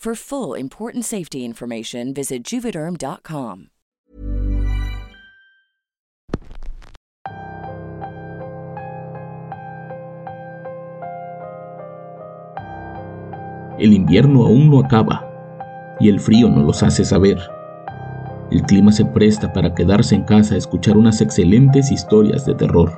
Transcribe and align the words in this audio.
For 0.00 0.14
full 0.14 0.54
important 0.54 1.04
safety 1.04 1.44
information, 1.44 2.14
visit 2.14 2.42
juvederm.com. 2.42 3.66
El 13.78 13.92
invierno 13.92 14.46
aún 14.46 14.70
no 14.70 14.80
acaba 14.80 15.22
y 16.00 16.08
el 16.08 16.18
frío 16.18 16.48
no 16.48 16.62
los 16.62 16.82
hace 16.82 17.04
saber. 17.04 17.38
El 18.50 18.62
clima 18.62 18.92
se 18.92 19.04
presta 19.04 19.52
para 19.52 19.74
quedarse 19.74 20.14
en 20.14 20.22
casa 20.22 20.54
a 20.54 20.58
escuchar 20.58 20.96
unas 20.96 21.20
excelentes 21.20 21.92
historias 21.92 22.46
de 22.46 22.54
terror. 22.54 22.90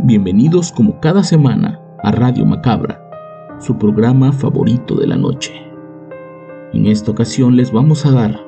Bienvenidos 0.00 0.72
como 0.72 0.98
cada 0.98 1.22
semana 1.22 1.80
a 2.02 2.10
Radio 2.10 2.44
Macabra 2.44 3.07
su 3.58 3.76
programa 3.76 4.32
favorito 4.32 4.94
de 4.94 5.06
la 5.08 5.16
noche. 5.16 5.52
En 6.72 6.86
esta 6.86 7.10
ocasión 7.10 7.56
les 7.56 7.72
vamos 7.72 8.06
a 8.06 8.12
dar 8.12 8.40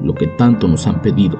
lo 0.00 0.14
que 0.14 0.26
tanto 0.26 0.68
nos 0.68 0.86
han 0.86 1.02
pedido. 1.02 1.38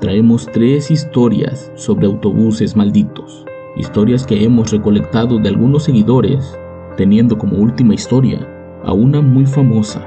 Traemos 0.00 0.46
tres 0.52 0.90
historias 0.90 1.70
sobre 1.76 2.06
autobuses 2.06 2.74
malditos, 2.74 3.46
historias 3.76 4.26
que 4.26 4.44
hemos 4.44 4.72
recolectado 4.72 5.38
de 5.38 5.48
algunos 5.48 5.84
seguidores, 5.84 6.58
teniendo 6.96 7.38
como 7.38 7.58
última 7.58 7.94
historia 7.94 8.46
a 8.84 8.92
una 8.92 9.20
muy 9.20 9.46
famosa, 9.46 10.04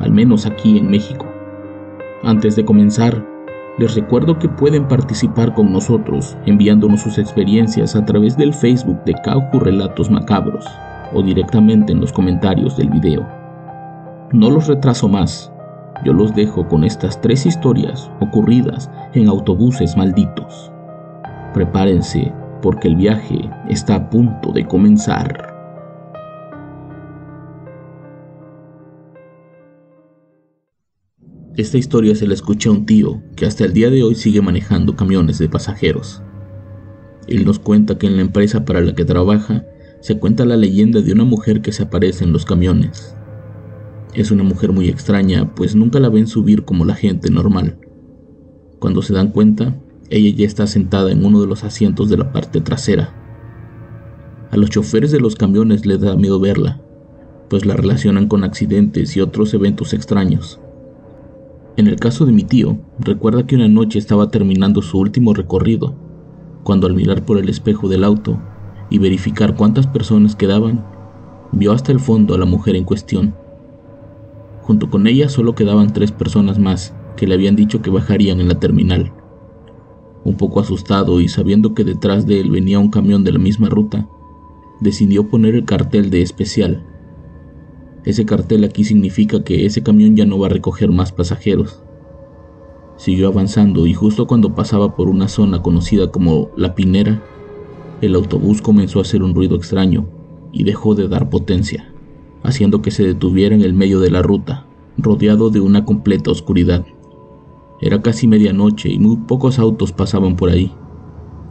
al 0.00 0.10
menos 0.10 0.44
aquí 0.44 0.76
en 0.76 0.90
México. 0.90 1.26
Antes 2.24 2.56
de 2.56 2.64
comenzar, 2.64 3.24
les 3.78 3.94
recuerdo 3.94 4.40
que 4.40 4.48
pueden 4.48 4.88
participar 4.88 5.54
con 5.54 5.72
nosotros 5.72 6.36
enviándonos 6.46 7.00
sus 7.00 7.16
experiencias 7.16 7.94
a 7.94 8.04
través 8.04 8.36
del 8.36 8.52
Facebook 8.52 9.04
de 9.04 9.14
Caucu 9.22 9.60
Relatos 9.60 10.10
Macabros 10.10 10.66
o 11.12 11.22
directamente 11.22 11.92
en 11.92 12.00
los 12.00 12.12
comentarios 12.12 12.76
del 12.76 12.90
video. 12.90 13.26
No 14.32 14.50
los 14.50 14.66
retraso 14.66 15.08
más, 15.08 15.52
yo 16.04 16.12
los 16.12 16.34
dejo 16.34 16.68
con 16.68 16.84
estas 16.84 17.20
tres 17.20 17.46
historias 17.46 18.10
ocurridas 18.20 18.90
en 19.14 19.28
autobuses 19.28 19.96
malditos. 19.96 20.70
Prepárense 21.54 22.32
porque 22.62 22.88
el 22.88 22.96
viaje 22.96 23.50
está 23.68 23.94
a 23.94 24.10
punto 24.10 24.52
de 24.52 24.66
comenzar. 24.66 25.56
Esta 31.56 31.76
historia 31.76 32.14
se 32.14 32.28
la 32.28 32.34
escucha 32.34 32.68
a 32.68 32.72
un 32.72 32.86
tío 32.86 33.20
que 33.34 33.44
hasta 33.44 33.64
el 33.64 33.72
día 33.72 33.90
de 33.90 34.04
hoy 34.04 34.14
sigue 34.14 34.40
manejando 34.40 34.94
camiones 34.94 35.38
de 35.38 35.48
pasajeros. 35.48 36.22
Él 37.26 37.44
nos 37.44 37.58
cuenta 37.58 37.98
que 37.98 38.06
en 38.06 38.14
la 38.14 38.22
empresa 38.22 38.64
para 38.64 38.80
la 38.80 38.94
que 38.94 39.04
trabaja 39.04 39.64
se 40.00 40.18
cuenta 40.18 40.44
la 40.44 40.56
leyenda 40.56 41.00
de 41.00 41.12
una 41.12 41.24
mujer 41.24 41.60
que 41.60 41.72
se 41.72 41.82
aparece 41.82 42.24
en 42.24 42.32
los 42.32 42.44
camiones. 42.44 43.14
Es 44.14 44.30
una 44.30 44.42
mujer 44.42 44.72
muy 44.72 44.88
extraña, 44.88 45.54
pues 45.54 45.74
nunca 45.74 46.00
la 46.00 46.08
ven 46.08 46.26
subir 46.26 46.64
como 46.64 46.84
la 46.84 46.94
gente 46.94 47.30
normal. 47.30 47.78
Cuando 48.78 49.02
se 49.02 49.12
dan 49.12 49.32
cuenta, 49.32 49.76
ella 50.08 50.34
ya 50.34 50.46
está 50.46 50.66
sentada 50.66 51.10
en 51.10 51.24
uno 51.24 51.40
de 51.40 51.46
los 51.46 51.64
asientos 51.64 52.08
de 52.08 52.16
la 52.16 52.32
parte 52.32 52.60
trasera. 52.60 53.14
A 54.50 54.56
los 54.56 54.70
choferes 54.70 55.10
de 55.12 55.20
los 55.20 55.36
camiones 55.36 55.84
les 55.84 56.00
da 56.00 56.16
miedo 56.16 56.40
verla, 56.40 56.80
pues 57.50 57.66
la 57.66 57.74
relacionan 57.74 58.28
con 58.28 58.44
accidentes 58.44 59.16
y 59.16 59.20
otros 59.20 59.52
eventos 59.52 59.92
extraños. 59.92 60.60
En 61.76 61.86
el 61.86 61.96
caso 61.96 62.24
de 62.24 62.32
mi 62.32 62.44
tío, 62.44 62.78
recuerda 62.98 63.46
que 63.46 63.56
una 63.56 63.68
noche 63.68 63.98
estaba 63.98 64.30
terminando 64.30 64.80
su 64.80 64.98
último 64.98 65.34
recorrido, 65.34 65.94
cuando 66.62 66.86
al 66.86 66.94
mirar 66.94 67.24
por 67.24 67.38
el 67.38 67.48
espejo 67.48 67.88
del 67.88 68.04
auto 68.04 68.40
y 68.90 68.98
verificar 68.98 69.54
cuántas 69.54 69.86
personas 69.86 70.36
quedaban, 70.36 70.84
vio 71.52 71.72
hasta 71.72 71.92
el 71.92 72.00
fondo 72.00 72.34
a 72.34 72.38
la 72.38 72.44
mujer 72.44 72.76
en 72.76 72.84
cuestión. 72.84 73.34
Junto 74.62 74.90
con 74.90 75.06
ella 75.06 75.28
solo 75.28 75.54
quedaban 75.54 75.92
tres 75.92 76.12
personas 76.12 76.58
más 76.58 76.94
que 77.16 77.26
le 77.26 77.34
habían 77.34 77.56
dicho 77.56 77.82
que 77.82 77.90
bajarían 77.90 78.40
en 78.40 78.48
la 78.48 78.60
terminal. 78.60 79.12
Un 80.24 80.36
poco 80.36 80.60
asustado 80.60 81.20
y 81.20 81.28
sabiendo 81.28 81.74
que 81.74 81.84
detrás 81.84 82.26
de 82.26 82.40
él 82.40 82.50
venía 82.50 82.78
un 82.78 82.90
camión 82.90 83.24
de 83.24 83.32
la 83.32 83.38
misma 83.38 83.68
ruta, 83.68 84.08
decidió 84.80 85.28
poner 85.28 85.54
el 85.54 85.64
cartel 85.64 86.10
de 86.10 86.22
especial. 86.22 86.84
Ese 88.04 88.24
cartel 88.24 88.64
aquí 88.64 88.84
significa 88.84 89.42
que 89.42 89.66
ese 89.66 89.82
camión 89.82 90.16
ya 90.16 90.26
no 90.26 90.38
va 90.38 90.46
a 90.46 90.50
recoger 90.50 90.90
más 90.90 91.12
pasajeros. 91.12 91.82
Siguió 92.96 93.28
avanzando 93.28 93.86
y 93.86 93.94
justo 93.94 94.26
cuando 94.26 94.54
pasaba 94.54 94.94
por 94.94 95.08
una 95.08 95.28
zona 95.28 95.62
conocida 95.62 96.10
como 96.10 96.50
La 96.56 96.74
Pinera, 96.74 97.22
el 98.00 98.14
autobús 98.14 98.62
comenzó 98.62 99.00
a 99.00 99.02
hacer 99.02 99.22
un 99.22 99.34
ruido 99.34 99.56
extraño 99.56 100.06
y 100.52 100.64
dejó 100.64 100.94
de 100.94 101.08
dar 101.08 101.30
potencia, 101.30 101.92
haciendo 102.42 102.80
que 102.80 102.90
se 102.90 103.04
detuviera 103.04 103.54
en 103.54 103.62
el 103.62 103.74
medio 103.74 104.00
de 104.00 104.10
la 104.10 104.22
ruta, 104.22 104.66
rodeado 104.96 105.50
de 105.50 105.60
una 105.60 105.84
completa 105.84 106.30
oscuridad. 106.30 106.86
Era 107.80 108.00
casi 108.02 108.26
medianoche 108.26 108.88
y 108.88 108.98
muy 108.98 109.16
pocos 109.16 109.58
autos 109.58 109.92
pasaban 109.92 110.36
por 110.36 110.50
ahí, 110.50 110.72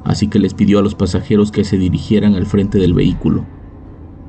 así 0.05 0.27
que 0.27 0.39
les 0.39 0.53
pidió 0.53 0.79
a 0.79 0.81
los 0.81 0.95
pasajeros 0.95 1.51
que 1.51 1.63
se 1.63 1.77
dirigieran 1.77 2.35
al 2.35 2.45
frente 2.45 2.77
del 2.79 2.93
vehículo. 2.93 3.45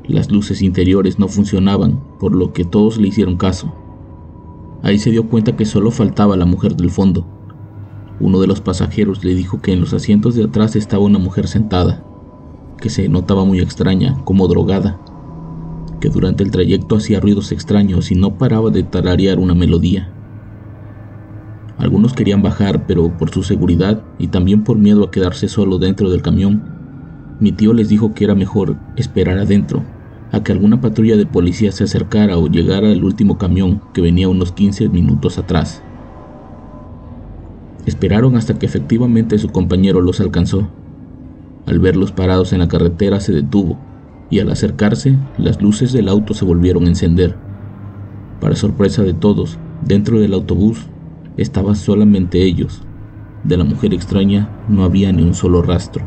Las 0.06 0.30
luces 0.30 0.62
interiores 0.62 1.18
no 1.18 1.28
funcionaban, 1.28 2.02
por 2.18 2.34
lo 2.34 2.52
que 2.52 2.64
todos 2.64 2.98
le 2.98 3.08
hicieron 3.08 3.36
caso. 3.36 3.72
Ahí 4.82 4.98
se 4.98 5.10
dio 5.10 5.28
cuenta 5.28 5.56
que 5.56 5.66
solo 5.66 5.90
faltaba 5.90 6.36
la 6.36 6.46
mujer 6.46 6.76
del 6.76 6.90
fondo. 6.90 7.26
Uno 8.20 8.40
de 8.40 8.46
los 8.46 8.60
pasajeros 8.60 9.22
le 9.24 9.34
dijo 9.34 9.60
que 9.60 9.72
en 9.72 9.80
los 9.80 9.92
asientos 9.92 10.34
de 10.34 10.44
atrás 10.44 10.76
estaba 10.76 11.04
una 11.04 11.18
mujer 11.18 11.46
sentada, 11.46 12.07
que 12.80 12.90
se 12.90 13.08
notaba 13.08 13.44
muy 13.44 13.60
extraña, 13.60 14.16
como 14.24 14.48
drogada, 14.48 14.98
que 16.00 16.08
durante 16.08 16.44
el 16.44 16.50
trayecto 16.50 16.96
hacía 16.96 17.20
ruidos 17.20 17.52
extraños 17.52 18.10
y 18.10 18.14
no 18.14 18.38
paraba 18.38 18.70
de 18.70 18.82
tararear 18.82 19.38
una 19.38 19.54
melodía. 19.54 20.10
Algunos 21.78 22.12
querían 22.12 22.42
bajar, 22.42 22.86
pero 22.86 23.16
por 23.16 23.30
su 23.30 23.42
seguridad 23.42 24.02
y 24.18 24.28
también 24.28 24.64
por 24.64 24.78
miedo 24.78 25.04
a 25.04 25.10
quedarse 25.10 25.48
solo 25.48 25.78
dentro 25.78 26.10
del 26.10 26.22
camión, 26.22 26.62
mi 27.40 27.52
tío 27.52 27.72
les 27.72 27.88
dijo 27.88 28.14
que 28.14 28.24
era 28.24 28.34
mejor 28.34 28.76
esperar 28.96 29.38
adentro, 29.38 29.84
a 30.32 30.42
que 30.42 30.52
alguna 30.52 30.80
patrulla 30.80 31.16
de 31.16 31.26
policía 31.26 31.70
se 31.70 31.84
acercara 31.84 32.36
o 32.36 32.48
llegara 32.48 32.90
al 32.90 33.04
último 33.04 33.38
camión 33.38 33.80
que 33.94 34.00
venía 34.00 34.28
unos 34.28 34.52
15 34.52 34.88
minutos 34.88 35.38
atrás. 35.38 35.82
Esperaron 37.86 38.36
hasta 38.36 38.58
que 38.58 38.66
efectivamente 38.66 39.38
su 39.38 39.48
compañero 39.48 40.00
los 40.00 40.20
alcanzó. 40.20 40.68
Al 41.68 41.80
verlos 41.80 42.12
parados 42.12 42.54
en 42.54 42.60
la 42.60 42.68
carretera 42.68 43.20
se 43.20 43.34
detuvo 43.34 43.76
y 44.30 44.38
al 44.38 44.50
acercarse 44.50 45.18
las 45.36 45.60
luces 45.60 45.92
del 45.92 46.08
auto 46.08 46.32
se 46.32 46.46
volvieron 46.46 46.86
a 46.86 46.88
encender. 46.88 47.36
Para 48.40 48.56
sorpresa 48.56 49.02
de 49.02 49.12
todos, 49.12 49.58
dentro 49.84 50.18
del 50.18 50.32
autobús 50.32 50.86
estaban 51.36 51.76
solamente 51.76 52.42
ellos. 52.42 52.80
De 53.44 53.58
la 53.58 53.64
mujer 53.64 53.92
extraña 53.92 54.48
no 54.70 54.82
había 54.82 55.12
ni 55.12 55.22
un 55.22 55.34
solo 55.34 55.60
rastro. 55.60 56.06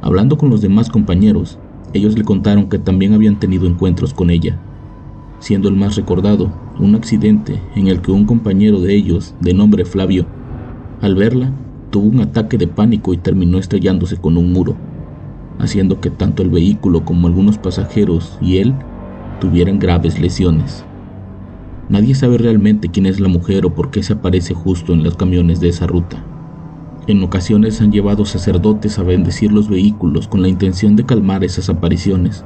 Hablando 0.00 0.38
con 0.38 0.48
los 0.48 0.62
demás 0.62 0.88
compañeros, 0.88 1.58
ellos 1.92 2.16
le 2.16 2.24
contaron 2.24 2.70
que 2.70 2.78
también 2.78 3.12
habían 3.12 3.38
tenido 3.38 3.66
encuentros 3.66 4.14
con 4.14 4.30
ella, 4.30 4.58
siendo 5.38 5.68
el 5.68 5.76
más 5.76 5.96
recordado 5.96 6.50
un 6.78 6.94
accidente 6.94 7.60
en 7.76 7.88
el 7.88 8.00
que 8.00 8.10
un 8.10 8.24
compañero 8.24 8.80
de 8.80 8.94
ellos, 8.94 9.34
de 9.42 9.52
nombre 9.52 9.84
Flavio, 9.84 10.24
al 11.02 11.14
verla, 11.14 11.52
tuvo 11.92 12.08
un 12.08 12.20
ataque 12.20 12.56
de 12.56 12.66
pánico 12.66 13.12
y 13.12 13.18
terminó 13.18 13.58
estrellándose 13.58 14.16
con 14.16 14.38
un 14.38 14.50
muro, 14.50 14.74
haciendo 15.58 16.00
que 16.00 16.10
tanto 16.10 16.42
el 16.42 16.48
vehículo 16.48 17.04
como 17.04 17.28
algunos 17.28 17.58
pasajeros 17.58 18.38
y 18.40 18.58
él 18.58 18.74
tuvieran 19.40 19.78
graves 19.78 20.18
lesiones. 20.18 20.84
Nadie 21.90 22.14
sabe 22.14 22.38
realmente 22.38 22.88
quién 22.88 23.04
es 23.04 23.20
la 23.20 23.28
mujer 23.28 23.66
o 23.66 23.74
por 23.74 23.90
qué 23.90 24.02
se 24.02 24.14
aparece 24.14 24.54
justo 24.54 24.94
en 24.94 25.04
los 25.04 25.16
camiones 25.16 25.60
de 25.60 25.68
esa 25.68 25.86
ruta. 25.86 26.24
En 27.06 27.22
ocasiones 27.22 27.82
han 27.82 27.92
llevado 27.92 28.24
sacerdotes 28.24 28.98
a 28.98 29.02
bendecir 29.02 29.52
los 29.52 29.68
vehículos 29.68 30.28
con 30.28 30.40
la 30.40 30.48
intención 30.48 30.96
de 30.96 31.04
calmar 31.04 31.44
esas 31.44 31.68
apariciones, 31.68 32.42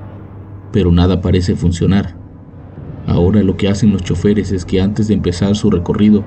pero 0.72 0.90
nada 0.90 1.20
parece 1.20 1.54
funcionar. 1.54 2.16
Ahora 3.06 3.44
lo 3.44 3.56
que 3.56 3.68
hacen 3.68 3.92
los 3.92 4.02
choferes 4.02 4.50
es 4.50 4.64
que 4.64 4.80
antes 4.80 5.06
de 5.06 5.14
empezar 5.14 5.54
su 5.54 5.70
recorrido, 5.70 6.24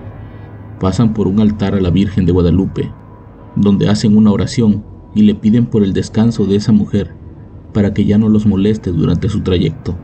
pasan 0.79 1.13
por 1.13 1.27
un 1.27 1.41
altar 1.41 1.75
a 1.75 1.81
la 1.81 1.89
Virgen 1.89 2.25
de 2.25 2.31
Guadalupe, 2.31 2.89
donde 3.55 3.89
hacen 3.89 4.15
una 4.17 4.31
oración 4.31 4.83
y 5.15 5.23
le 5.23 5.35
piden 5.35 5.65
por 5.65 5.83
el 5.83 5.93
descanso 5.93 6.45
de 6.45 6.55
esa 6.55 6.71
mujer 6.71 7.15
para 7.73 7.93
que 7.93 8.05
ya 8.05 8.17
no 8.17 8.29
los 8.29 8.45
moleste 8.45 8.91
durante 8.91 9.29
su 9.29 9.41
trayecto, 9.41 9.97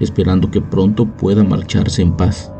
esperando 0.00 0.50
que 0.50 0.60
pronto 0.60 1.16
pueda 1.16 1.44
marcharse 1.44 2.02
en 2.02 2.16
paz. 2.16 2.52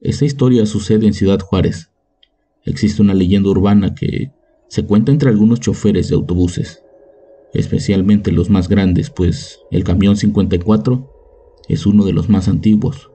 Esta 0.00 0.24
historia 0.24 0.64
sucede 0.64 1.06
en 1.06 1.12
Ciudad 1.12 1.40
Juárez. 1.40 1.90
Existe 2.64 3.02
una 3.02 3.14
leyenda 3.14 3.50
urbana 3.50 3.94
que 3.94 4.32
se 4.68 4.84
cuenta 4.84 5.12
entre 5.12 5.30
algunos 5.30 5.60
choferes 5.60 6.08
de 6.08 6.14
autobuses, 6.14 6.82
especialmente 7.54 8.32
los 8.32 8.50
más 8.50 8.68
grandes, 8.68 9.10
pues 9.10 9.60
el 9.70 9.84
camión 9.84 10.16
54 10.16 11.14
es 11.68 11.86
uno 11.86 12.04
de 12.04 12.12
los 12.12 12.28
más 12.28 12.48
antiguos. 12.48 13.10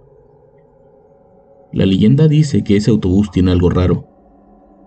La 1.72 1.86
leyenda 1.86 2.28
dice 2.28 2.64
que 2.64 2.76
ese 2.76 2.92
autobús 2.92 3.32
tiene 3.32 3.52
algo 3.52 3.70
raro. 3.70 4.08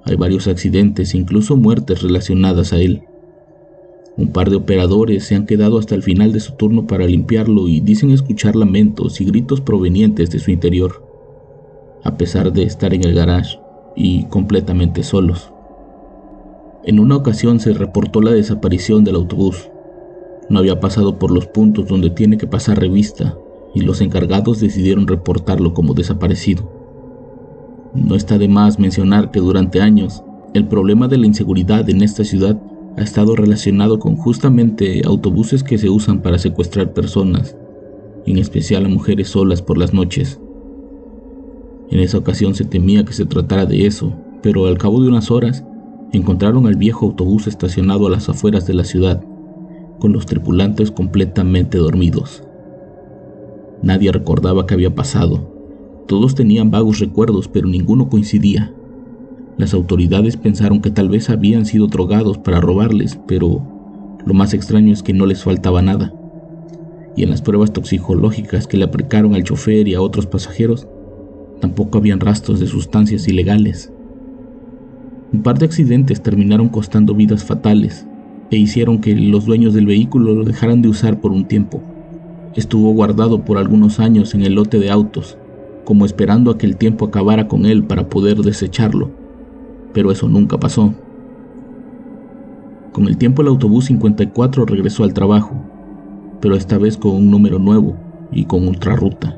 Hay 0.04 0.14
varios 0.16 0.46
accidentes 0.46 1.14
incluso 1.14 1.56
muertes 1.56 2.02
relacionadas 2.02 2.72
a 2.72 2.78
él. 2.78 3.02
Un 4.16 4.32
par 4.32 4.50
de 4.50 4.56
operadores 4.56 5.25
se 5.25 5.34
han 5.34 5.46
quedado 5.46 5.78
hasta 5.78 5.94
el 5.94 6.02
final 6.02 6.32
de 6.32 6.40
su 6.40 6.52
turno 6.52 6.87
para 6.87 7.06
limpiarlo 7.06 7.69
y 7.69 7.81
dicen 7.81 8.12
escuchar 8.12 8.56
lamentos 8.56 9.20
y 9.20 9.25
gritos 9.25 9.60
provenientes 9.60 10.31
de 10.31 10.38
su 10.38 10.52
interior, 10.52 11.04
a 12.04 12.16
pesar 12.16 12.52
de 12.52 12.62
estar 12.62 12.94
en 12.94 13.04
el 13.04 13.14
garage 13.14 13.58
y 13.96 14.25
completamente 14.26 15.02
solos. 15.02 15.52
En 16.86 17.00
una 17.00 17.16
ocasión 17.16 17.58
se 17.58 17.74
reportó 17.74 18.20
la 18.20 18.30
desaparición 18.30 19.02
del 19.02 19.16
autobús. 19.16 19.68
No 20.48 20.60
había 20.60 20.78
pasado 20.78 21.18
por 21.18 21.32
los 21.32 21.48
puntos 21.48 21.88
donde 21.88 22.10
tiene 22.10 22.38
que 22.38 22.46
pasar 22.46 22.78
revista 22.78 23.36
y 23.74 23.80
los 23.80 24.00
encargados 24.00 24.60
decidieron 24.60 25.08
reportarlo 25.08 25.74
como 25.74 25.94
desaparecido. 25.94 26.70
No 27.92 28.14
está 28.14 28.38
de 28.38 28.46
más 28.46 28.78
mencionar 28.78 29.32
que 29.32 29.40
durante 29.40 29.80
años 29.80 30.22
el 30.54 30.68
problema 30.68 31.08
de 31.08 31.18
la 31.18 31.26
inseguridad 31.26 31.90
en 31.90 32.02
esta 32.02 32.22
ciudad 32.22 32.56
ha 32.96 33.02
estado 33.02 33.34
relacionado 33.34 33.98
con 33.98 34.14
justamente 34.14 35.02
autobuses 35.04 35.64
que 35.64 35.78
se 35.78 35.90
usan 35.90 36.22
para 36.22 36.38
secuestrar 36.38 36.92
personas, 36.92 37.56
en 38.26 38.38
especial 38.38 38.86
a 38.86 38.88
mujeres 38.88 39.30
solas 39.30 39.60
por 39.60 39.76
las 39.76 39.92
noches. 39.92 40.40
En 41.90 41.98
esa 41.98 42.18
ocasión 42.18 42.54
se 42.54 42.64
temía 42.64 43.04
que 43.04 43.12
se 43.12 43.26
tratara 43.26 43.66
de 43.66 43.86
eso, 43.86 44.12
pero 44.40 44.66
al 44.66 44.78
cabo 44.78 45.02
de 45.02 45.08
unas 45.08 45.32
horas 45.32 45.64
encontraron 46.12 46.66
al 46.66 46.76
viejo 46.76 47.06
autobús 47.06 47.46
estacionado 47.46 48.06
a 48.06 48.10
las 48.10 48.28
afueras 48.28 48.66
de 48.66 48.74
la 48.74 48.84
ciudad, 48.84 49.22
con 49.98 50.12
los 50.12 50.26
tripulantes 50.26 50.90
completamente 50.90 51.78
dormidos. 51.78 52.42
Nadie 53.82 54.12
recordaba 54.12 54.66
qué 54.66 54.74
había 54.74 54.94
pasado. 54.94 56.04
Todos 56.06 56.34
tenían 56.34 56.70
vagos 56.70 57.00
recuerdos, 57.00 57.48
pero 57.48 57.68
ninguno 57.68 58.08
coincidía. 58.08 58.72
Las 59.58 59.74
autoridades 59.74 60.36
pensaron 60.36 60.80
que 60.80 60.90
tal 60.90 61.08
vez 61.08 61.30
habían 61.30 61.66
sido 61.66 61.86
drogados 61.86 62.38
para 62.38 62.60
robarles, 62.60 63.18
pero 63.26 63.62
lo 64.24 64.34
más 64.34 64.54
extraño 64.54 64.92
es 64.92 65.02
que 65.02 65.12
no 65.12 65.26
les 65.26 65.42
faltaba 65.42 65.82
nada. 65.82 66.12
Y 67.16 67.22
en 67.22 67.30
las 67.30 67.42
pruebas 67.42 67.72
toxicológicas 67.72 68.66
que 68.66 68.76
le 68.76 68.84
aplicaron 68.84 69.34
al 69.34 69.44
chofer 69.44 69.88
y 69.88 69.94
a 69.94 70.02
otros 70.02 70.26
pasajeros, 70.26 70.86
tampoco 71.60 71.98
habían 71.98 72.20
rastros 72.20 72.60
de 72.60 72.66
sustancias 72.66 73.26
ilegales. 73.28 73.90
Un 75.32 75.43
par 75.43 75.58
de 75.58 75.67
accidentes 75.67 76.23
terminaron 76.23 76.69
costando 76.69 77.14
vidas 77.14 77.44
fatales 77.44 78.06
e 78.50 78.56
hicieron 78.56 79.00
que 79.00 79.14
los 79.14 79.44
dueños 79.44 79.75
del 79.75 79.87
vehículo 79.87 80.34
lo 80.34 80.44
dejaran 80.44 80.82
de 80.82 80.88
usar 80.88 81.20
por 81.20 81.32
un 81.32 81.46
tiempo. 81.46 81.82
Estuvo 82.55 82.93
guardado 82.93 83.44
por 83.44 83.58
algunos 83.58 83.99
años 83.99 84.34
en 84.34 84.43
el 84.43 84.55
lote 84.55 84.78
de 84.78 84.90
autos, 84.90 85.37
como 85.84 86.06
esperando 86.06 86.50
a 86.50 86.58
que 86.58 86.67
el 86.67 86.76
tiempo 86.76 87.06
acabara 87.06 87.49
con 87.49 87.67
él 87.67 87.82
para 87.84 88.08
poder 88.08 88.38
desecharlo, 88.38 89.11
pero 89.93 90.12
eso 90.12 90.28
nunca 90.28 90.58
pasó. 90.58 90.94
Con 92.93 93.08
el 93.08 93.19
tiempo 93.19 93.43
el 93.43 93.49
autobús 93.49 93.87
54 93.87 94.64
regresó 94.64 95.02
al 95.02 95.12
trabajo, 95.12 95.55
pero 96.40 96.55
esta 96.55 96.78
vez 96.78 96.96
con 96.96 97.12
un 97.12 97.31
número 97.31 97.58
nuevo 97.58 97.96
y 98.31 98.44
con 98.44 98.67
ultrarruta. 98.69 99.37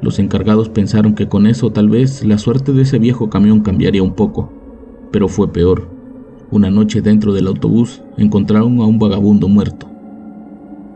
Los 0.00 0.18
encargados 0.18 0.70
pensaron 0.70 1.14
que 1.14 1.28
con 1.28 1.46
eso 1.46 1.70
tal 1.70 1.88
vez 1.88 2.24
la 2.24 2.38
suerte 2.38 2.72
de 2.72 2.82
ese 2.82 2.98
viejo 2.98 3.30
camión 3.30 3.60
cambiaría 3.60 4.02
un 4.02 4.14
poco, 4.14 4.50
pero 5.12 5.28
fue 5.28 5.52
peor. 5.52 5.88
Una 6.50 6.70
noche 6.70 7.00
dentro 7.00 7.32
del 7.32 7.46
autobús 7.46 8.02
encontraron 8.16 8.80
a 8.80 8.86
un 8.86 8.98
vagabundo 8.98 9.48
muerto. 9.48 9.86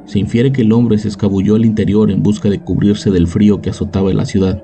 Se 0.07 0.19
infiere 0.19 0.53
que 0.53 0.63
el 0.63 0.73
hombre 0.73 0.99
se 0.99 1.09
escabulló 1.09 1.55
al 1.55 1.65
interior 1.65 2.11
en 2.11 2.23
busca 2.23 2.49
de 2.49 2.61
cubrirse 2.61 3.11
del 3.11 3.27
frío 3.27 3.61
que 3.61 3.71
azotaba 3.71 4.13
la 4.13 4.25
ciudad. 4.25 4.63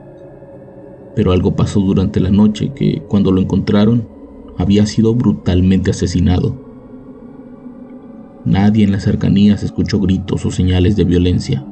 Pero 1.15 1.33
algo 1.33 1.55
pasó 1.57 1.81
durante 1.81 2.21
la 2.21 2.31
noche 2.31 2.73
que, 2.75 3.03
cuando 3.09 3.33
lo 3.33 3.41
encontraron, 3.41 4.09
había 4.57 4.87
sido 4.87 5.15
brutalmente 5.15 5.91
asesinado. 5.91 6.57
Nadie 8.45 8.85
en 8.85 8.93
las 8.93 9.05
cercanías 9.05 9.63
escuchó 9.63 10.01
gritos 10.01 10.45
o 10.45 10.51
señales 10.51 10.97
de 10.97 11.05
violencia, 11.05 11.65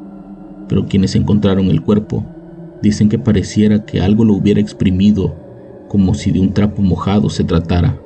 pero 0.68 0.86
quienes 0.86 1.14
encontraron 1.14 1.66
el 1.66 1.82
cuerpo 1.82 2.24
dicen 2.82 3.08
que 3.08 3.18
pareciera 3.18 3.84
que 3.84 4.00
algo 4.00 4.24
lo 4.24 4.34
hubiera 4.34 4.60
exprimido 4.60 5.49
como 5.90 6.14
si 6.14 6.30
de 6.30 6.38
un 6.38 6.54
trapo 6.54 6.82
mojado 6.82 7.28
se 7.30 7.42
tratara. 7.42 8.00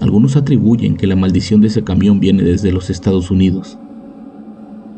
Algunos 0.00 0.36
atribuyen 0.36 0.98
que 0.98 1.06
la 1.06 1.16
maldición 1.16 1.62
de 1.62 1.68
ese 1.68 1.82
camión 1.82 2.20
viene 2.20 2.42
desde 2.42 2.72
los 2.72 2.90
Estados 2.90 3.30
Unidos. 3.30 3.78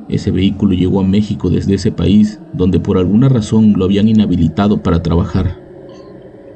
Ese 0.09 0.33
vehículo 0.33 0.75
llegó 0.75 0.99
a 0.99 1.05
México 1.07 1.49
desde 1.49 1.75
ese 1.75 1.93
país, 1.93 2.41
donde 2.55 2.81
por 2.81 2.99
alguna 2.99 3.29
razón 3.29 3.75
lo 3.77 3.85
habían 3.85 4.09
inhabilitado 4.09 4.83
para 4.83 5.01
trabajar. 5.01 5.61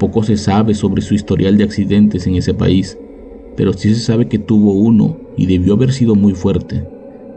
Poco 0.01 0.25
se 0.25 0.37
sabe 0.37 0.75
sobre 0.75 1.01
su 1.01 1.15
historial 1.15 1.57
de 1.57 1.63
accidentes 1.63 2.27
en 2.27 2.35
ese 2.35 2.55
país, 2.55 2.99
pero 3.57 3.73
sí 3.73 3.95
se 3.95 4.01
sabe 4.01 4.27
que 4.27 4.41
tuvo 4.41 4.73
uno 4.73 5.17
y 5.37 5.47
debió 5.47 5.75
haber 5.75 5.93
sido 5.93 6.17
muy 6.17 6.33
fuerte, 6.33 6.85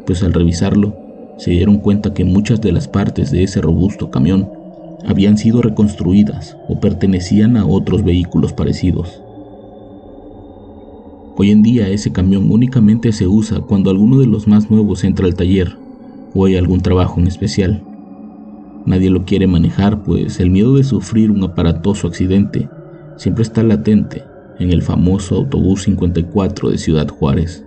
pues 0.07 0.23
al 0.23 0.33
revisarlo 0.33 0.95
se 1.37 1.51
dieron 1.51 1.77
cuenta 1.77 2.15
que 2.15 2.25
muchas 2.25 2.59
de 2.59 2.71
las 2.71 2.87
partes 2.87 3.29
de 3.29 3.43
ese 3.43 3.61
robusto 3.61 4.09
camión 4.09 4.56
habían 5.05 5.37
sido 5.37 5.61
reconstruidas 5.61 6.57
o 6.67 6.79
pertenecían 6.79 7.57
a 7.57 7.65
otros 7.65 8.03
vehículos 8.03 8.53
parecidos. 8.53 9.21
Hoy 11.35 11.51
en 11.51 11.61
día 11.61 11.87
ese 11.89 12.11
camión 12.11 12.51
únicamente 12.51 13.11
se 13.11 13.27
usa 13.27 13.59
cuando 13.61 13.91
alguno 13.91 14.17
de 14.17 14.25
los 14.25 14.47
más 14.47 14.71
nuevos 14.71 15.03
entra 15.03 15.27
al 15.27 15.35
taller 15.35 15.77
o 16.33 16.45
hay 16.45 16.55
algún 16.55 16.81
trabajo 16.81 17.19
en 17.19 17.27
especial. 17.27 17.83
Nadie 18.87 19.11
lo 19.11 19.25
quiere 19.25 19.45
manejar 19.45 20.01
pues 20.03 20.39
el 20.39 20.49
miedo 20.49 20.75
de 20.75 20.83
sufrir 20.83 21.29
un 21.29 21.43
aparatoso 21.43 22.07
accidente 22.07 22.69
siempre 23.17 23.43
está 23.43 23.61
latente 23.61 24.23
en 24.59 24.71
el 24.71 24.81
famoso 24.81 25.35
autobús 25.35 25.83
54 25.83 26.71
de 26.71 26.77
Ciudad 26.79 27.07
Juárez. 27.07 27.66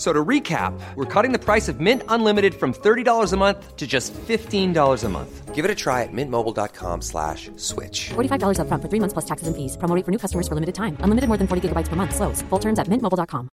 So 0.00 0.14
to 0.14 0.24
recap, 0.24 0.72
we're 0.96 1.04
cutting 1.04 1.30
the 1.30 1.38
price 1.38 1.68
of 1.68 1.78
Mint 1.78 2.02
Unlimited 2.08 2.54
from 2.54 2.72
$30 2.72 3.32
a 3.32 3.36
month 3.36 3.76
to 3.76 3.86
just 3.86 4.14
$15 4.14 4.72
a 5.04 5.08
month. 5.10 5.54
Give 5.54 5.62
it 5.66 5.70
a 5.70 5.74
try 5.74 6.04
at 6.04 6.08
mintmobile.com 6.10 7.02
slash 7.02 7.50
switch. 7.56 8.08
$45 8.08 8.60
up 8.60 8.68
front 8.68 8.82
for 8.82 8.88
three 8.88 8.98
months 8.98 9.12
plus 9.12 9.26
taxes 9.26 9.46
and 9.46 9.54
fees. 9.54 9.76
Promoting 9.76 10.04
for 10.04 10.10
new 10.10 10.16
customers 10.16 10.48
for 10.48 10.54
limited 10.54 10.74
time. 10.74 10.96
Unlimited 11.00 11.28
more 11.28 11.36
than 11.36 11.46
40 11.46 11.68
gigabytes 11.68 11.88
per 11.88 11.96
month. 11.96 12.16
Slows. 12.16 12.40
Full 12.48 12.58
terms 12.58 12.78
at 12.78 12.88
mintmobile.com. 12.88 13.48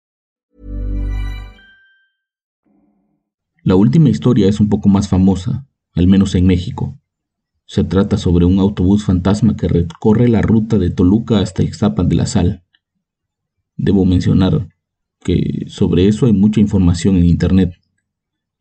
La 3.65 3.75
última 3.75 4.09
historia 4.09 4.47
es 4.49 4.61
un 4.61 4.69
poco 4.69 4.89
más 4.89 5.09
famosa, 5.09 5.67
al 5.97 6.07
menos 6.07 6.37
en 6.37 6.47
México. 6.47 6.97
Se 7.65 7.83
trata 7.83 8.19
sobre 8.19 8.45
un 8.45 8.61
autobús 8.61 9.05
fantasma 9.05 9.57
que 9.57 9.67
recorre 9.67 10.29
la 10.29 10.43
ruta 10.43 10.79
de 10.79 10.91
Toluca 10.91 11.41
hasta 11.41 11.65
Ixtapan 11.65 12.09
de 12.09 12.15
la 12.15 12.27
Sal. 12.27 12.63
Debo 13.77 14.05
mencionar 14.05 14.69
que 15.27 15.67
sobre 15.67 16.07
eso 16.07 16.27
hay 16.27 16.33
mucha 16.33 16.61
información 16.61 17.17
en 17.17 17.25
Internet, 17.25 17.75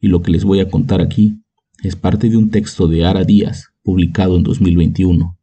y 0.02 0.08
lo 0.08 0.24
que 0.24 0.32
les 0.32 0.44
voy 0.44 0.62
a 0.62 0.68
contar 0.68 1.00
aquí 1.00 1.38
es 1.84 1.96
parte 1.96 2.28
de 2.28 2.38
un 2.38 2.50
texto 2.50 2.88
de 2.88 3.06
Ara 3.06 3.24
Díaz, 3.24 3.72
publicado 3.84 4.36
en 4.36 4.42
2021. 4.42 5.38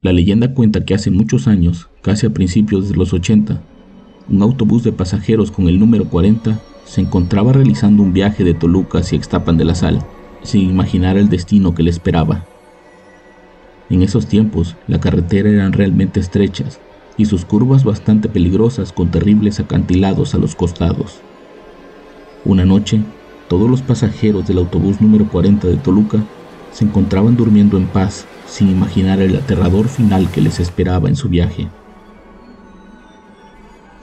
La 0.00 0.14
leyenda 0.14 0.54
cuenta 0.54 0.86
que 0.86 0.94
hace 0.94 1.10
muchos 1.10 1.46
años, 1.46 1.90
casi 2.00 2.24
a 2.24 2.30
principios 2.30 2.88
de 2.88 2.96
los 2.96 3.12
80, 3.12 3.62
un 4.30 4.40
autobús 4.42 4.82
de 4.82 4.92
pasajeros 4.92 5.50
con 5.50 5.68
el 5.68 5.78
número 5.78 6.08
40 6.08 6.58
se 6.86 7.02
encontraba 7.02 7.52
realizando 7.52 8.02
un 8.02 8.14
viaje 8.14 8.44
de 8.44 8.54
Toluca 8.54 9.00
hacia 9.00 9.18
Extapan 9.18 9.58
de 9.58 9.66
la 9.66 9.74
Sal 9.74 10.02
sin 10.42 10.70
imaginar 10.70 11.18
el 11.18 11.28
destino 11.28 11.74
que 11.74 11.82
le 11.82 11.90
esperaba. 11.90 12.46
En 13.90 14.00
esos 14.00 14.26
tiempos, 14.26 14.76
la 14.86 15.00
carretera 15.00 15.50
eran 15.50 15.74
realmente 15.74 16.18
estrechas 16.18 16.80
y 17.18 17.26
sus 17.26 17.44
curvas 17.44 17.84
bastante 17.84 18.30
peligrosas 18.30 18.92
con 18.92 19.10
terribles 19.10 19.60
acantilados 19.60 20.34
a 20.34 20.38
los 20.38 20.54
costados. 20.54 21.20
Una 22.46 22.64
noche, 22.64 23.02
todos 23.48 23.68
los 23.68 23.82
pasajeros 23.82 24.46
del 24.46 24.56
autobús 24.56 25.02
número 25.02 25.28
40 25.28 25.66
de 25.66 25.76
Toluca 25.76 26.24
se 26.72 26.86
encontraban 26.86 27.36
durmiendo 27.36 27.76
en 27.76 27.86
paz 27.86 28.24
sin 28.46 28.70
imaginar 28.70 29.20
el 29.20 29.36
aterrador 29.36 29.88
final 29.88 30.30
que 30.30 30.40
les 30.40 30.60
esperaba 30.60 31.10
en 31.10 31.16
su 31.16 31.28
viaje. 31.28 31.68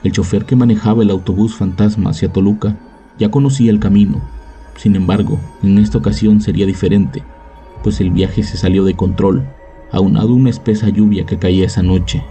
El 0.04 0.12
chofer 0.12 0.44
que 0.44 0.54
manejaba 0.54 1.02
el 1.02 1.10
autobús 1.10 1.56
fantasma 1.56 2.10
hacia 2.10 2.32
Toluca 2.32 2.76
ya 3.18 3.32
conocía 3.32 3.72
el 3.72 3.80
camino 3.80 4.22
sin 4.76 4.94
embargo, 4.94 5.40
en 5.62 5.78
esta 5.78 5.98
ocasión 5.98 6.40
sería 6.40 6.66
diferente, 6.66 7.22
pues 7.82 8.00
el 8.00 8.10
viaje 8.10 8.42
se 8.42 8.58
salió 8.58 8.84
de 8.84 8.94
control, 8.94 9.46
aunado 9.90 10.28
a 10.30 10.34
una 10.34 10.50
espesa 10.50 10.88
lluvia 10.90 11.24
que 11.24 11.38
caía 11.38 11.66
esa 11.66 11.82
noche. 11.82 12.22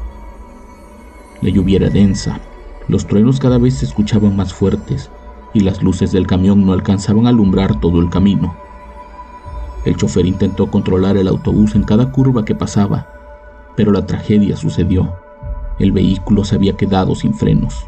La 1.46 1.52
lluvia 1.52 1.76
era 1.76 1.92
densa, 1.92 2.40
los 2.88 3.06
truenos 3.06 3.40
cada 3.40 3.60
vez 3.60 3.76
se 3.76 3.86
escuchaban 3.86 4.36
más 4.36 4.52
fuertes 4.52 5.12
y 5.54 5.60
las 5.60 5.84
luces 5.84 6.12
del 6.12 6.26
camión 6.26 6.66
no 6.66 6.74
alcanzaban 6.74 7.28
a 7.28 7.30
alumbrar 7.30 7.80
todo 7.80 8.00
el 8.00 8.10
camino. 8.10 8.56
El 9.86 9.96
chofer 9.96 10.26
intentó 10.26 10.72
controlar 10.72 11.18
el 11.18 11.28
autobús 11.28 11.76
en 11.76 11.84
cada 11.84 12.12
curva 12.12 12.46
que 12.46 12.56
pasaba, 12.56 13.08
pero 13.76 13.92
la 13.92 14.08
tragedia 14.08 14.58
sucedió. 14.58 15.14
El 15.78 15.92
vehículo 15.92 16.46
se 16.46 16.56
había 16.56 16.76
quedado 16.76 17.14
sin 17.14 17.36
frenos. 17.36 17.86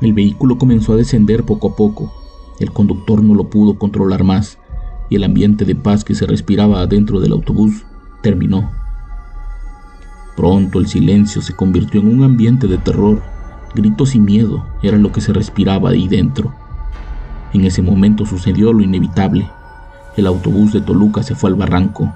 El 0.00 0.12
vehículo 0.12 0.58
comenzó 0.58 0.94
a 0.94 0.96
descender 0.96 1.44
poco 1.44 1.68
a 1.68 1.76
poco 1.76 2.10
el 2.58 2.72
conductor 2.72 3.22
no 3.22 3.36
lo 3.36 3.44
pudo 3.44 3.78
controlar 3.78 4.24
más 4.24 4.58
y 5.08 5.14
el 5.14 5.22
ambiente 5.22 5.64
de 5.64 5.76
paz 5.76 6.02
que 6.02 6.16
se 6.16 6.26
respiraba 6.26 6.80
adentro 6.80 7.20
del 7.20 7.32
autobús 7.32 7.84
terminó. 8.22 8.72
Pronto 10.36 10.78
el 10.78 10.86
silencio 10.86 11.40
se 11.40 11.54
convirtió 11.54 12.00
en 12.00 12.14
un 12.14 12.22
ambiente 12.22 12.66
de 12.66 12.76
terror. 12.76 13.22
Gritos 13.74 14.14
y 14.14 14.20
miedo 14.20 14.66
eran 14.82 15.02
lo 15.02 15.10
que 15.10 15.22
se 15.22 15.32
respiraba 15.32 15.90
ahí 15.90 16.08
dentro. 16.08 16.52
En 17.54 17.64
ese 17.64 17.80
momento 17.80 18.26
sucedió 18.26 18.72
lo 18.72 18.82
inevitable. 18.82 19.48
El 20.16 20.26
autobús 20.26 20.72
de 20.72 20.82
Toluca 20.82 21.22
se 21.22 21.34
fue 21.34 21.50
al 21.50 21.56
barranco. 21.56 22.12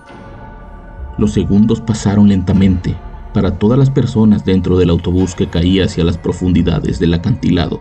Los 1.17 1.33
segundos 1.33 1.81
pasaron 1.81 2.29
lentamente 2.29 2.95
para 3.33 3.59
todas 3.59 3.79
las 3.79 3.91
personas 3.91 4.45
dentro 4.45 4.77
del 4.77 4.91
autobús 4.91 5.35
que 5.35 5.47
caía 5.47 5.85
hacia 5.85 6.05
las 6.05 6.19
profundidades 6.19 6.99
del 6.99 7.15
acantilado. 7.15 7.81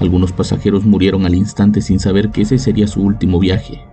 Algunos 0.00 0.32
pasajeros 0.32 0.84
murieron 0.84 1.26
al 1.26 1.34
instante 1.34 1.80
sin 1.80 2.00
saber 2.00 2.30
que 2.30 2.42
ese 2.42 2.58
sería 2.58 2.86
su 2.86 3.02
último 3.02 3.38
viaje, 3.38 3.84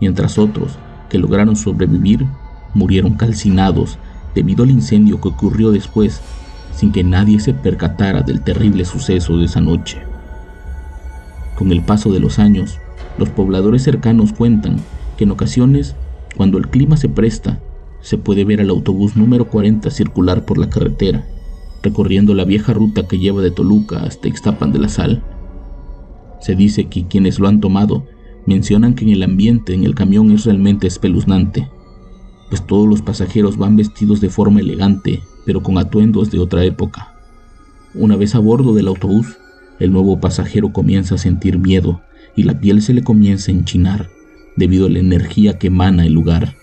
mientras 0.00 0.38
otros, 0.38 0.78
que 1.08 1.18
lograron 1.18 1.56
sobrevivir, 1.56 2.26
murieron 2.74 3.14
calcinados 3.14 3.98
debido 4.36 4.62
al 4.62 4.70
incendio 4.70 5.20
que 5.20 5.26
ocurrió 5.26 5.72
después, 5.72 6.20
sin 6.72 6.92
que 6.92 7.02
nadie 7.02 7.40
se 7.40 7.54
percatara 7.54 8.22
del 8.22 8.42
terrible 8.42 8.84
suceso 8.84 9.36
de 9.36 9.46
esa 9.46 9.60
noche. 9.60 9.98
Con 11.56 11.72
el 11.72 11.82
paso 11.82 12.12
de 12.12 12.20
los 12.20 12.38
años, 12.38 12.78
los 13.18 13.30
pobladores 13.30 13.82
cercanos 13.82 14.32
cuentan 14.32 14.76
que 15.16 15.24
en 15.24 15.32
ocasiones, 15.32 15.96
cuando 16.36 16.58
el 16.58 16.68
clima 16.68 16.96
se 16.96 17.08
presta, 17.08 17.58
se 18.00 18.16
puede 18.16 18.44
ver 18.44 18.60
al 18.60 18.70
autobús 18.70 19.16
número 19.16 19.48
40 19.48 19.90
circular 19.90 20.44
por 20.44 20.58
la 20.58 20.70
carretera 20.70 21.24
recorriendo 21.86 22.34
la 22.34 22.44
vieja 22.44 22.72
ruta 22.72 23.06
que 23.06 23.18
lleva 23.18 23.42
de 23.42 23.52
Toluca 23.52 23.98
hasta 24.02 24.26
Ixtapan 24.26 24.72
de 24.72 24.80
la 24.80 24.88
Sal. 24.88 25.22
Se 26.40 26.56
dice 26.56 26.86
que 26.86 27.06
quienes 27.06 27.38
lo 27.38 27.46
han 27.46 27.60
tomado 27.60 28.04
mencionan 28.44 28.94
que 28.94 29.04
en 29.04 29.10
el 29.12 29.22
ambiente 29.22 29.72
en 29.72 29.84
el 29.84 29.94
camión 29.94 30.32
es 30.32 30.44
realmente 30.44 30.88
espeluznante, 30.88 31.68
pues 32.48 32.66
todos 32.66 32.88
los 32.88 33.02
pasajeros 33.02 33.56
van 33.56 33.76
vestidos 33.76 34.20
de 34.20 34.28
forma 34.28 34.60
elegante, 34.60 35.22
pero 35.44 35.62
con 35.62 35.78
atuendos 35.78 36.30
de 36.30 36.38
otra 36.38 36.64
época. 36.64 37.14
Una 37.94 38.16
vez 38.16 38.34
a 38.34 38.38
bordo 38.38 38.74
del 38.74 38.88
autobús, 38.88 39.36
el 39.78 39.92
nuevo 39.92 40.20
pasajero 40.20 40.72
comienza 40.72 41.16
a 41.16 41.18
sentir 41.18 41.58
miedo 41.58 42.00
y 42.34 42.44
la 42.44 42.60
piel 42.60 42.82
se 42.82 42.94
le 42.94 43.02
comienza 43.02 43.50
a 43.50 43.54
enchinar 43.54 44.08
debido 44.56 44.86
a 44.86 44.90
la 44.90 44.98
energía 44.98 45.58
que 45.58 45.66
emana 45.66 46.06
el 46.06 46.12
lugar. 46.12 46.54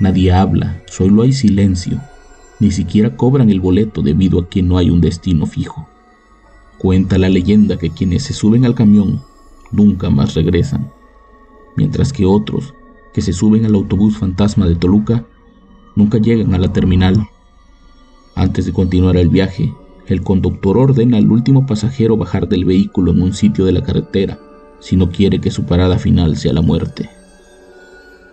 Nadie 0.00 0.32
habla, 0.32 0.82
solo 0.86 1.22
hay 1.22 1.32
silencio 1.32 2.00
ni 2.58 2.70
siquiera 2.70 3.16
cobran 3.16 3.50
el 3.50 3.60
boleto 3.60 4.02
debido 4.02 4.40
a 4.40 4.48
que 4.48 4.62
no 4.62 4.78
hay 4.78 4.90
un 4.90 5.00
destino 5.00 5.46
fijo. 5.46 5.88
Cuenta 6.78 7.18
la 7.18 7.28
leyenda 7.28 7.78
que 7.78 7.90
quienes 7.90 8.24
se 8.24 8.32
suben 8.32 8.64
al 8.64 8.74
camión 8.74 9.22
nunca 9.72 10.10
más 10.10 10.34
regresan, 10.34 10.90
mientras 11.76 12.12
que 12.12 12.24
otros 12.24 12.74
que 13.16 13.22
se 13.22 13.32
suben 13.32 13.64
al 13.64 13.74
autobús 13.74 14.18
fantasma 14.18 14.68
de 14.68 14.74
Toluca 14.74 15.24
nunca 15.94 16.18
llegan 16.18 16.52
a 16.52 16.58
la 16.58 16.70
terminal. 16.74 17.30
Antes 18.34 18.66
de 18.66 18.74
continuar 18.74 19.16
el 19.16 19.30
viaje, 19.30 19.72
el 20.06 20.20
conductor 20.20 20.76
ordena 20.76 21.16
al 21.16 21.32
último 21.32 21.64
pasajero 21.64 22.18
bajar 22.18 22.46
del 22.46 22.66
vehículo 22.66 23.12
en 23.12 23.22
un 23.22 23.32
sitio 23.32 23.64
de 23.64 23.72
la 23.72 23.82
carretera 23.82 24.38
si 24.80 24.96
no 24.96 25.08
quiere 25.08 25.40
que 25.40 25.50
su 25.50 25.64
parada 25.64 25.98
final 25.98 26.36
sea 26.36 26.52
la 26.52 26.60
muerte. 26.60 27.08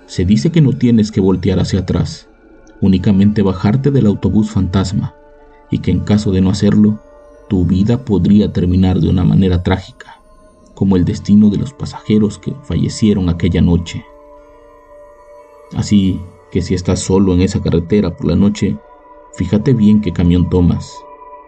Se 0.05 0.25
dice 0.25 0.51
que 0.51 0.59
no 0.59 0.73
tienes 0.73 1.13
que 1.13 1.21
voltear 1.21 1.61
hacia 1.61 1.79
atrás, 1.79 2.27
únicamente 2.81 3.41
bajarte 3.41 3.89
del 3.89 4.07
autobús 4.07 4.51
fantasma 4.51 5.13
y 5.71 5.79
que 5.79 5.91
en 5.91 6.01
caso 6.01 6.31
de 6.31 6.41
no 6.41 6.49
hacerlo, 6.49 6.99
tu 7.47 7.63
vida 7.65 8.03
podría 8.03 8.51
terminar 8.51 8.99
de 8.99 9.07
una 9.07 9.23
manera 9.23 9.63
trágica, 9.63 10.19
como 10.75 10.97
el 10.97 11.05
destino 11.05 11.49
de 11.49 11.55
los 11.55 11.71
pasajeros 11.71 12.37
que 12.37 12.53
fallecieron 12.63 13.29
aquella 13.29 13.61
noche. 13.61 14.03
Así 15.75 16.19
que 16.51 16.61
si 16.61 16.75
estás 16.75 16.99
solo 16.99 17.33
en 17.33 17.41
esa 17.41 17.61
carretera 17.61 18.15
por 18.15 18.27
la 18.27 18.35
noche, 18.35 18.77
fíjate 19.33 19.73
bien 19.73 20.01
qué 20.01 20.11
camión 20.11 20.49
tomas, 20.49 20.93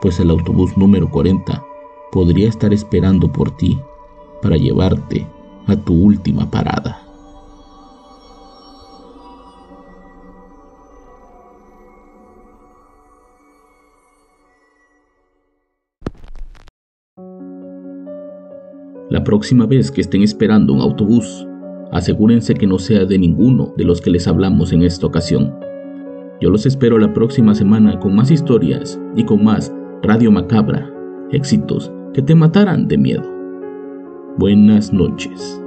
pues 0.01 0.20
el 0.20 0.32
autobús 0.32 0.75
número 0.77 1.10
40 1.10 1.63
podría 2.12 2.50
estar 2.50 2.74
esperando 2.74 3.32
por 3.32 3.55
ti 3.55 3.79
para 4.41 4.58
llevarte 4.58 5.27
a 5.67 5.75
tu 5.75 5.94
última 5.94 6.50
parada. 6.50 7.01
La 19.10 19.24
próxima 19.24 19.65
vez 19.65 19.91
que 19.91 20.01
estén 20.01 20.24
esperando 20.24 20.74
un 20.74 20.82
autobús, 20.82 21.48
asegúrense 21.91 22.53
que 22.53 22.67
no 22.67 22.79
sea 22.79 23.05
de 23.05 23.17
ninguno 23.17 23.73
de 23.77 23.83
los 23.83 24.01
que 24.01 24.09
les 24.09 24.27
hablamos 24.27 24.71
en 24.73 24.83
esta 24.83 25.07
ocasión. 25.07 25.53
Yo 26.41 26.49
los 26.49 26.65
espero 26.65 26.97
la 26.97 27.13
próxima 27.13 27.55
semana 27.55 27.99
con 27.99 28.15
más 28.15 28.29
historias 28.31 28.99
y 29.15 29.23
con 29.23 29.43
más 29.43 29.73
Radio 30.03 30.31
Macabra, 30.31 30.91
éxitos 31.31 31.91
que 32.13 32.21
te 32.21 32.35
matarán 32.35 32.87
de 32.87 32.97
miedo. 32.97 33.23
Buenas 34.37 34.91
noches. 34.91 35.61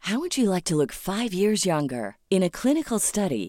How 0.00 0.18
would 0.18 0.36
you 0.36 0.50
like 0.50 0.64
to 0.64 0.76
look 0.76 0.92
5 0.92 1.32
years 1.32 1.64
younger? 1.64 2.16
In 2.28 2.42
a 2.42 2.50
clinical 2.50 2.98
study, 2.98 3.48